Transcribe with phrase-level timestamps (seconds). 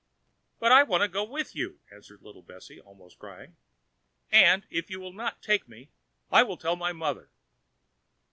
[0.59, 3.55] "But I want to go with you," answered little Bessy, almost crying;
[4.31, 5.91] "and, if you will not take me,
[6.31, 7.29] I will tell my mother."